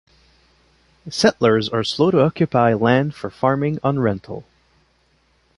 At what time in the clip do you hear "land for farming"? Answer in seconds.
2.73-3.77